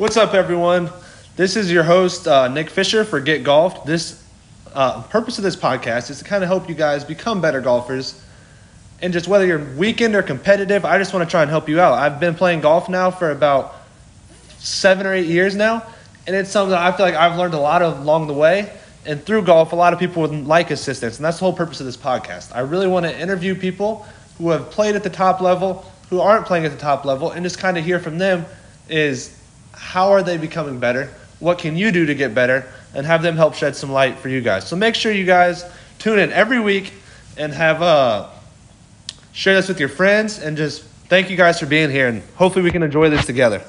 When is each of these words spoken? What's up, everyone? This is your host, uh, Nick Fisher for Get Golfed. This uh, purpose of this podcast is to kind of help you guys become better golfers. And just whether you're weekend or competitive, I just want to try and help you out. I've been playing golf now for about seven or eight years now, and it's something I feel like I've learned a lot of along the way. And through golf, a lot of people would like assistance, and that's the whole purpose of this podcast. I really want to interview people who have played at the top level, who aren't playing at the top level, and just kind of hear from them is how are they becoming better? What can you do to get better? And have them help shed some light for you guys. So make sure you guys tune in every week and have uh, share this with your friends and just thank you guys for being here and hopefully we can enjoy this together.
What's 0.00 0.16
up, 0.16 0.32
everyone? 0.32 0.88
This 1.36 1.56
is 1.56 1.70
your 1.70 1.82
host, 1.82 2.26
uh, 2.26 2.48
Nick 2.48 2.70
Fisher 2.70 3.04
for 3.04 3.20
Get 3.20 3.44
Golfed. 3.44 3.84
This 3.84 4.24
uh, 4.72 5.02
purpose 5.02 5.36
of 5.36 5.44
this 5.44 5.56
podcast 5.56 6.08
is 6.08 6.20
to 6.20 6.24
kind 6.24 6.42
of 6.42 6.48
help 6.48 6.70
you 6.70 6.74
guys 6.74 7.04
become 7.04 7.42
better 7.42 7.60
golfers. 7.60 8.18
And 9.02 9.12
just 9.12 9.28
whether 9.28 9.44
you're 9.44 9.62
weekend 9.74 10.14
or 10.14 10.22
competitive, 10.22 10.86
I 10.86 10.96
just 10.96 11.12
want 11.12 11.28
to 11.28 11.30
try 11.30 11.42
and 11.42 11.50
help 11.50 11.68
you 11.68 11.80
out. 11.80 11.98
I've 11.98 12.18
been 12.18 12.34
playing 12.34 12.62
golf 12.62 12.88
now 12.88 13.10
for 13.10 13.30
about 13.30 13.74
seven 14.56 15.06
or 15.06 15.12
eight 15.12 15.26
years 15.26 15.54
now, 15.54 15.86
and 16.26 16.34
it's 16.34 16.48
something 16.48 16.74
I 16.74 16.92
feel 16.92 17.04
like 17.04 17.14
I've 17.14 17.36
learned 17.36 17.52
a 17.52 17.60
lot 17.60 17.82
of 17.82 18.00
along 18.00 18.26
the 18.26 18.32
way. 18.32 18.72
And 19.04 19.22
through 19.22 19.42
golf, 19.42 19.74
a 19.74 19.76
lot 19.76 19.92
of 19.92 19.98
people 19.98 20.22
would 20.22 20.32
like 20.46 20.70
assistance, 20.70 21.18
and 21.18 21.24
that's 21.26 21.40
the 21.40 21.44
whole 21.44 21.52
purpose 21.52 21.78
of 21.80 21.84
this 21.84 21.98
podcast. 21.98 22.56
I 22.56 22.60
really 22.60 22.86
want 22.86 23.04
to 23.04 23.20
interview 23.20 23.54
people 23.54 24.06
who 24.38 24.48
have 24.48 24.70
played 24.70 24.96
at 24.96 25.02
the 25.02 25.10
top 25.10 25.42
level, 25.42 25.84
who 26.08 26.20
aren't 26.20 26.46
playing 26.46 26.64
at 26.64 26.72
the 26.72 26.78
top 26.78 27.04
level, 27.04 27.32
and 27.32 27.44
just 27.44 27.58
kind 27.58 27.76
of 27.76 27.84
hear 27.84 27.98
from 27.98 28.16
them 28.16 28.46
is 28.88 29.36
how 29.80 30.10
are 30.10 30.22
they 30.22 30.36
becoming 30.36 30.78
better? 30.78 31.10
What 31.40 31.58
can 31.58 31.76
you 31.76 31.90
do 31.90 32.06
to 32.06 32.14
get 32.14 32.34
better? 32.34 32.70
And 32.94 33.06
have 33.06 33.22
them 33.22 33.36
help 33.36 33.54
shed 33.54 33.74
some 33.74 33.90
light 33.90 34.18
for 34.18 34.28
you 34.28 34.40
guys. 34.40 34.68
So 34.68 34.76
make 34.76 34.94
sure 34.94 35.10
you 35.10 35.24
guys 35.24 35.64
tune 35.98 36.18
in 36.18 36.30
every 36.32 36.60
week 36.60 36.92
and 37.36 37.52
have 37.52 37.82
uh, 37.82 38.28
share 39.32 39.54
this 39.54 39.68
with 39.68 39.80
your 39.80 39.88
friends 39.88 40.38
and 40.38 40.56
just 40.56 40.82
thank 41.08 41.30
you 41.30 41.36
guys 41.36 41.58
for 41.58 41.66
being 41.66 41.90
here 41.90 42.08
and 42.08 42.22
hopefully 42.34 42.62
we 42.62 42.70
can 42.70 42.82
enjoy 42.82 43.08
this 43.10 43.24
together. 43.24 43.64